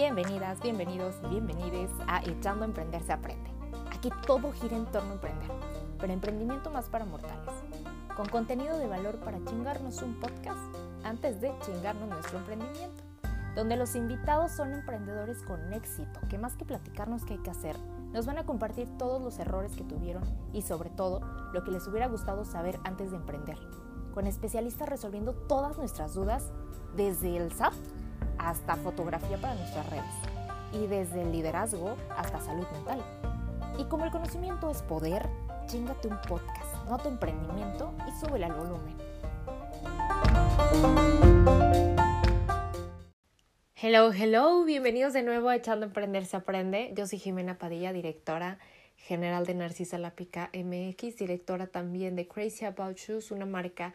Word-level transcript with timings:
Bienvenidas, 0.00 0.58
bienvenidos 0.62 1.14
bienvenides 1.28 1.90
a 2.06 2.22
Echando 2.22 2.64
a 2.64 2.68
Emprender 2.68 3.02
se 3.02 3.12
aprende. 3.12 3.50
Aquí 3.94 4.08
todo 4.26 4.50
gira 4.50 4.74
en 4.74 4.86
torno 4.86 5.10
a 5.10 5.12
emprender, 5.12 5.50
pero 5.98 6.10
emprendimiento 6.10 6.70
más 6.70 6.88
para 6.88 7.04
mortales. 7.04 7.52
Con 8.16 8.26
contenido 8.30 8.78
de 8.78 8.86
valor 8.86 9.18
para 9.18 9.44
chingarnos 9.44 10.00
un 10.00 10.18
podcast 10.18 10.58
antes 11.04 11.42
de 11.42 11.52
chingarnos 11.66 12.08
nuestro 12.08 12.38
emprendimiento. 12.38 13.04
Donde 13.54 13.76
los 13.76 13.94
invitados 13.94 14.52
son 14.52 14.72
emprendedores 14.72 15.42
con 15.42 15.70
éxito, 15.74 16.18
que 16.30 16.38
más 16.38 16.56
que 16.56 16.64
platicarnos 16.64 17.26
qué 17.26 17.34
hay 17.34 17.40
que 17.40 17.50
hacer, 17.50 17.76
nos 18.10 18.24
van 18.24 18.38
a 18.38 18.46
compartir 18.46 18.88
todos 18.96 19.20
los 19.20 19.38
errores 19.38 19.76
que 19.76 19.84
tuvieron 19.84 20.22
y 20.54 20.62
sobre 20.62 20.88
todo 20.88 21.20
lo 21.52 21.62
que 21.62 21.72
les 21.72 21.86
hubiera 21.86 22.06
gustado 22.06 22.46
saber 22.46 22.80
antes 22.84 23.10
de 23.10 23.18
emprender. 23.18 23.58
Con 24.14 24.26
especialistas 24.26 24.88
resolviendo 24.88 25.34
todas 25.34 25.76
nuestras 25.76 26.14
dudas 26.14 26.50
desde 26.96 27.36
el 27.36 27.52
SAP 27.52 27.74
hasta 28.40 28.76
fotografía 28.76 29.36
para 29.38 29.54
nuestras 29.54 29.88
redes 29.90 30.04
y 30.72 30.86
desde 30.86 31.22
el 31.22 31.32
liderazgo 31.32 31.96
hasta 32.16 32.40
salud 32.40 32.66
mental. 32.72 33.02
Y 33.78 33.84
como 33.84 34.04
el 34.04 34.10
conocimiento 34.10 34.70
es 34.70 34.82
poder, 34.82 35.26
chingate 35.66 36.08
un 36.08 36.20
podcast, 36.22 36.84
nota 36.88 37.08
emprendimiento 37.08 37.94
y 38.08 38.24
súbele 38.24 38.46
al 38.46 38.54
volumen. 38.54 38.96
Hello, 43.82 44.12
hello, 44.12 44.64
bienvenidos 44.64 45.12
de 45.12 45.22
nuevo 45.22 45.48
a 45.48 45.56
Echando 45.56 45.86
a 45.86 45.88
Emprender 45.88 46.26
se 46.26 46.36
aprende. 46.36 46.92
Yo 46.94 47.06
soy 47.06 47.18
Jimena 47.18 47.58
Padilla, 47.58 47.92
directora 47.92 48.58
general 48.96 49.46
de 49.46 49.54
Narcisa 49.54 49.98
Lápica 49.98 50.50
MX, 50.52 51.16
directora 51.16 51.66
también 51.66 52.16
de 52.16 52.28
Crazy 52.28 52.66
About 52.66 52.96
Shoes, 52.96 53.30
una 53.30 53.46
marca 53.46 53.94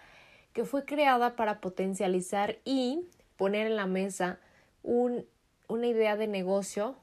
que 0.54 0.66
fue 0.66 0.86
creada 0.86 1.36
para 1.36 1.62
potencializar 1.62 2.58
y 2.66 3.06
poner 3.38 3.68
en 3.68 3.76
la 3.76 3.86
mesa 3.86 4.40
un, 4.84 5.26
una 5.68 5.88
idea 5.88 6.16
de 6.16 6.28
negocio 6.28 6.96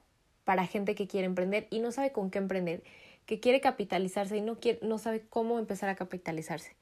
para 0.44 0.66
gente 0.66 0.94
que 0.94 1.06
quiere 1.06 1.26
emprender 1.26 1.66
y 1.70 1.80
no 1.80 1.92
sabe 1.92 2.12
con 2.12 2.30
qué 2.30 2.38
emprender, 2.38 2.82
que 3.26 3.40
quiere 3.40 3.60
capitalizarse 3.60 4.36
y 4.36 4.40
no, 4.40 4.58
quiere, 4.58 4.80
no 4.82 4.98
sabe 4.98 5.22
cómo 5.28 5.58
empezar 5.58 5.88
a 5.88 5.96
capitalizarse. 5.96 6.74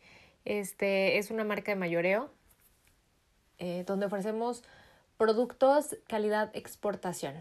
Este 0.45 1.19
es 1.19 1.31
una 1.31 1.45
marca 1.45 1.73
de 1.73 1.77
mayoreo 1.77 2.31
eh, 3.59 3.85
donde 3.87 4.07
ofrecemos 4.07 4.63
productos 5.19 5.97
calidad 6.09 6.51
exportación. 6.55 7.35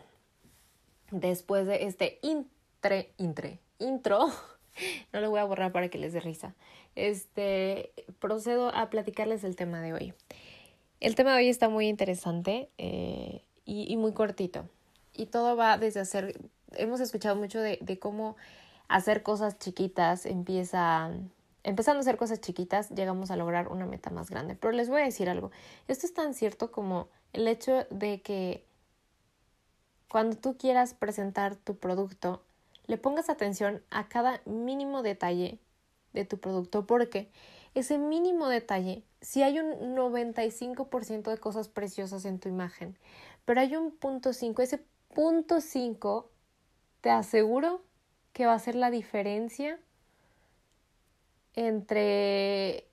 Después 1.11 1.65
de 1.65 1.85
este 1.85 2.19
intre, 2.21 3.13
intre, 3.17 3.59
intro, 3.79 4.27
no 5.13 5.21
lo 5.21 5.29
voy 5.29 5.39
a 5.39 5.45
borrar 5.45 5.71
para 5.71 5.87
que 5.87 5.97
les 5.97 6.11
dé 6.11 6.19
risa. 6.19 6.55
Este 6.95 7.93
procedo 8.19 8.75
a 8.75 8.89
platicarles 8.89 9.45
el 9.45 9.55
tema 9.55 9.81
de 9.81 9.93
hoy. 9.93 10.13
El 10.99 11.15
tema 11.15 11.31
de 11.31 11.37
hoy 11.37 11.49
está 11.49 11.69
muy 11.69 11.87
interesante 11.87 12.69
eh, 12.77 13.41
y, 13.63 13.95
muy 13.95 14.11
cortito. 14.13 14.67
Y 15.13 15.27
todo 15.27 15.55
va 15.55 15.77
desde 15.77 16.01
hacer, 16.01 16.37
hemos 16.73 16.99
escuchado 16.99 17.35
mucho 17.37 17.61
de, 17.61 17.77
de 17.81 17.99
cómo 17.99 18.35
hacer 18.89 19.23
cosas 19.23 19.57
chiquitas 19.59 20.25
empieza, 20.25 21.11
empezando 21.63 21.99
a 21.99 22.01
hacer 22.01 22.17
cosas 22.17 22.41
chiquitas, 22.41 22.89
llegamos 22.89 23.31
a 23.31 23.37
lograr 23.37 23.69
una 23.69 23.85
meta 23.85 24.09
más 24.09 24.29
grande. 24.29 24.55
Pero 24.55 24.73
les 24.73 24.89
voy 24.89 25.01
a 25.01 25.05
decir 25.05 25.29
algo, 25.29 25.51
esto 25.87 26.05
es 26.05 26.13
tan 26.13 26.33
cierto 26.33 26.71
como 26.71 27.07
el 27.31 27.47
hecho 27.47 27.85
de 27.91 28.21
que 28.21 28.65
cuando 30.09 30.35
tú 30.35 30.57
quieras 30.57 30.95
presentar 30.95 31.55
tu 31.55 31.77
producto, 31.77 32.43
le 32.87 32.97
pongas 32.97 33.29
atención 33.29 33.83
a 33.89 34.09
cada 34.09 34.41
mínimo 34.45 35.01
detalle 35.01 35.59
de 36.13 36.25
tu 36.25 36.39
producto, 36.39 36.85
porque 36.87 37.29
ese 37.73 37.97
mínimo 37.97 38.47
detalle, 38.47 39.03
si 39.21 39.43
hay 39.43 39.59
un 39.59 39.95
95% 39.95 41.31
de 41.31 41.37
cosas 41.37 41.69
preciosas 41.69 42.25
en 42.25 42.39
tu 42.39 42.49
imagen, 42.49 42.97
pero 43.45 43.61
hay 43.61 43.75
un 43.75 43.91
punto 43.91 44.33
5, 44.33 44.61
ese 44.61 44.83
punto 45.13 45.61
5 45.61 46.31
te 47.01 47.09
aseguro 47.09 47.83
que 48.33 48.45
va 48.45 48.53
a 48.53 48.59
ser 48.59 48.75
la 48.75 48.91
diferencia 48.91 49.79
entre 51.55 52.89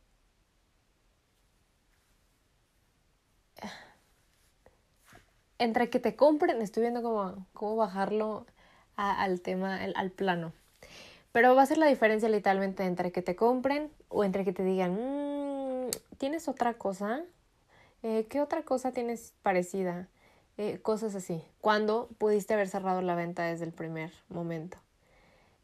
entre 5.58 5.90
que 5.90 6.00
te 6.00 6.16
compren, 6.16 6.60
estoy 6.62 6.82
viendo 6.82 7.02
cómo, 7.02 7.46
cómo 7.54 7.76
bajarlo 7.76 8.46
al 8.96 9.40
tema, 9.40 9.78
al 9.82 10.10
plano. 10.10 10.52
Pero 11.36 11.54
va 11.54 11.60
a 11.60 11.66
ser 11.66 11.76
la 11.76 11.84
diferencia 11.84 12.30
literalmente 12.30 12.82
entre 12.84 13.12
que 13.12 13.20
te 13.20 13.36
compren 13.36 13.90
o 14.08 14.24
entre 14.24 14.42
que 14.42 14.54
te 14.54 14.64
digan, 14.64 14.94
mmm, 14.94 15.90
¿tienes 16.16 16.48
otra 16.48 16.78
cosa? 16.78 17.22
Eh, 18.02 18.24
¿Qué 18.30 18.40
otra 18.40 18.62
cosa 18.62 18.92
tienes 18.92 19.34
parecida? 19.42 20.08
Eh, 20.56 20.78
cosas 20.80 21.14
así. 21.14 21.44
¿Cuándo 21.60 22.08
pudiste 22.16 22.54
haber 22.54 22.68
cerrado 22.68 23.02
la 23.02 23.14
venta 23.14 23.42
desde 23.42 23.66
el 23.66 23.72
primer 23.72 24.14
momento? 24.30 24.78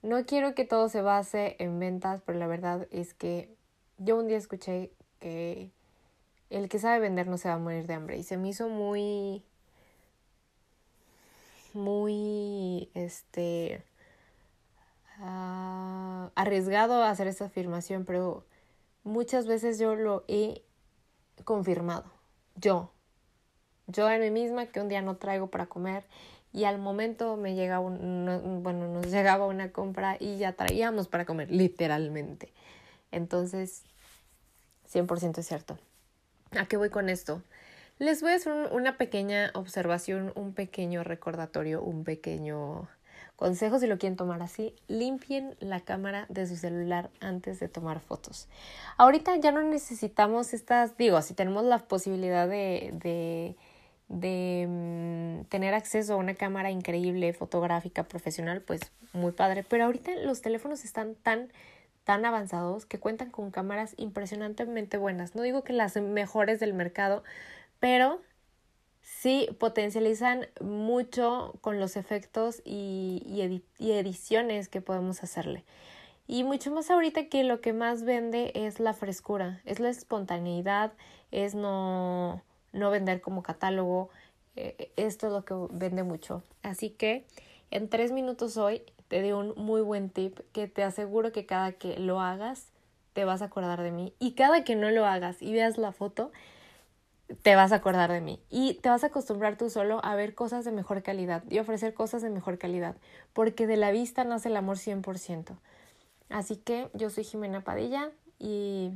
No 0.03 0.27
quiero 0.27 0.55
que 0.55 0.67
todo 0.67 0.91
se 0.91 1.01
base 1.01 1.57
en 1.59 1.79
ventas, 1.79 2.21
pero 2.27 2.39
la 2.39 2.49
verdad 2.49 2.87
es 2.91 3.15
que 3.15 3.49
yo 3.97 4.19
un 4.19 4.29
día 4.29 4.37
escuché 4.37 4.93
que 5.21 5.71
el 6.51 6.69
que 6.69 6.81
sabe 6.81 6.99
vender 6.99 7.29
no 7.29 7.39
se 7.39 7.49
va 7.49 7.55
a 7.55 7.59
morir 7.59 7.87
de 7.87 7.95
hambre 7.95 8.19
y 8.19 8.25
se 8.25 8.37
me 8.37 8.51
hizo 8.51 8.69
muy 8.69 9.43
muy 11.73 12.91
este 12.93 13.83
arriesgado 16.43 17.05
hacer 17.05 17.29
esta 17.29 17.45
afirmación, 17.45 18.05
pero 18.05 18.45
muchas 19.05 19.47
veces 19.47 19.79
yo 19.79 19.95
lo 19.95 20.25
he 20.27 20.63
confirmado. 21.45 22.05
Yo, 22.57 22.93
yo 23.87 24.11
en 24.11 24.21
mí 24.21 24.31
misma 24.31 24.67
que 24.67 24.81
un 24.81 24.89
día 24.89 25.03
no 25.03 25.17
traigo 25.17 25.51
para 25.51 25.67
comer 25.67 26.05
y 26.53 26.65
al 26.65 26.79
momento 26.79 27.37
me 27.37 27.55
llega 27.55 27.79
un, 27.79 28.61
bueno, 28.63 28.89
nos 28.89 29.07
llegaba 29.07 29.47
una 29.47 29.71
compra 29.71 30.17
y 30.19 30.37
ya 30.37 30.53
traíamos 30.53 31.07
para 31.07 31.25
comer, 31.25 31.51
literalmente. 31.51 32.53
Entonces, 33.13 33.85
100% 34.93 35.39
es 35.39 35.47
cierto. 35.47 35.79
¿A 36.59 36.67
qué 36.67 36.77
voy 36.77 36.91
con 36.91 37.09
esto? 37.09 37.43
Les 37.99 38.21
voy 38.21 38.33
a 38.33 38.35
hacer 38.35 38.53
una 38.73 38.99
pequeña 38.99 39.53
observación, 39.55 40.33
un 40.35 40.55
pequeño 40.55 41.05
recordatorio, 41.05 41.83
un 41.83 42.03
pequeño 42.03 42.89
consejo 43.43 43.81
si 43.81 43.89
lo 43.89 43.99
quieren 43.99 44.17
tomar 44.17 44.41
así. 44.41 44.73
Limpien 44.87 45.57
la 45.59 45.81
cámara 45.81 46.27
de 46.29 46.47
su 46.47 46.55
celular 46.55 47.11
antes 47.19 47.59
de 47.59 47.67
tomar 47.67 47.99
fotos. 47.99 48.49
Ahorita 48.99 49.35
ya 49.37 49.51
no 49.51 49.63
necesitamos 49.65 50.55
estas, 50.55 50.97
digo, 50.97 51.21
si 51.23 51.35
tenemos 51.35 51.65
la 51.65 51.81
posibilidad 51.81 52.47
de, 52.49 52.95
de, 53.03 53.57
de 54.09 54.67
mm, 54.69 55.49
tener 55.49 55.75
acceso 55.75 56.15
a 56.15 56.19
una 56.19 56.35
cámara 56.35 56.71
increíble, 56.71 57.33
fotográfica, 57.33 58.05
profesional, 58.05 58.61
pues 58.61 58.81
muy 59.13 59.33
padre. 59.33 59.65
Pero 59.69 59.87
ahorita 59.87 60.15
los 60.23 60.41
teléfonos 60.41 60.85
están 60.85 61.17
tan 61.17 61.49
tan 62.05 62.25
avanzados 62.25 62.85
que 62.85 62.99
cuentan 62.99 63.31
con 63.31 63.53
cámaras 63.53 63.95
impresionantemente 63.97 64.99
buenas. 64.99 65.37
No 65.37 65.43
digo 65.43 65.63
que 65.63 65.73
las 65.73 65.97
mejores 65.97 66.59
del 66.59 66.75
mercado, 66.75 67.23
pero 67.79 68.21
sí 69.03 69.49
potencializan 69.59 70.47
mucho 70.61 71.55
con 71.61 71.79
los 71.81 71.97
efectos 71.97 72.63
y, 72.65 73.23
y, 73.27 73.63
y, 73.79 73.93
ediciones 73.93 74.69
que 74.69 74.81
podemos 74.81 75.23
hacerle. 75.23 75.65
Y 76.27 76.45
mucho 76.45 76.71
más 76.71 76.91
ahorita 76.91 77.29
que 77.29 77.45
lo 77.45 77.61
que 77.61 77.73
más 77.73 78.05
vende 78.05 78.53
es 78.55 78.81
la 78.81 78.95
frescura, 78.95 79.61
es 79.65 79.81
la 79.81 79.91
espontaneidad, 79.91 80.93
es 81.31 81.55
no, 81.55 82.43
no 82.73 82.91
vender 82.91 83.21
como 83.21 83.43
catálogo. 83.43 84.11
Eh, 84.57 84.93
esto 84.97 85.27
es 85.27 85.33
lo 85.33 85.45
que 85.45 85.55
vende 85.71 86.05
mucho. 86.05 86.43
Así 86.63 86.91
que 86.91 87.27
en 87.71 87.89
tres 87.89 88.13
minutos 88.13 88.57
hoy 88.57 88.83
te 89.09 89.21
doy 89.21 89.33
un 89.33 89.55
muy 89.57 89.83
buen 89.83 90.11
tip 90.11 90.39
que 90.53 90.69
te 90.69 90.85
aseguro 90.85 91.33
que 91.33 91.45
cada 91.45 91.73
que 91.73 91.99
lo 91.99 92.21
hagas 92.21 92.69
te 93.13 93.25
vas 93.25 93.43
a 93.43 93.47
acordar 93.47 93.83
de 93.83 93.91
mí. 93.91 94.15
Y 94.19 94.33
cada 94.33 94.65
que 94.65 94.77
no 94.77 94.91
lo 94.91 95.05
hagas 95.05 95.43
y 95.43 95.53
veas 95.53 95.77
la 95.77 95.93
foto, 95.93 96.33
te 97.43 97.55
vas 97.57 97.73
a 97.73 97.77
acordar 97.77 98.11
de 98.11 98.21
mí 98.21 98.41
y 98.51 98.75
te 98.75 98.89
vas 98.89 99.05
a 99.05 99.09
acostumbrar 99.09 99.57
tú 99.57 99.71
solo 99.71 100.05
a 100.05 100.15
ver 100.15 100.35
cosas 100.35 100.65
de 100.65 100.73
mejor 100.73 101.03
calidad 101.03 101.43
y 101.49 101.59
ofrecer 101.59 101.95
cosas 101.95 102.23
de 102.23 102.31
mejor 102.31 102.59
calidad, 102.59 102.97
porque 103.33 103.67
de 103.67 103.77
la 103.77 103.91
vista 103.91 104.25
nace 104.25 104.49
el 104.49 104.57
amor 104.57 104.77
100%. 104.79 105.57
Así 106.29 106.57
que 106.57 106.89
yo 106.95 107.11
soy 107.11 107.25
Jimena 107.25 107.63
Padilla 107.63 108.11
y 108.39 108.93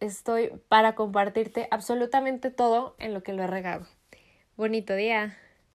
estoy 0.00 0.52
para 0.68 0.94
compartirte 0.94 1.68
absolutamente 1.70 2.50
todo 2.50 2.94
en 2.98 3.14
lo 3.14 3.22
que 3.22 3.32
lo 3.32 3.42
he 3.42 3.46
regado. 3.46 3.86
Bonito 4.56 4.94
día. 4.94 5.36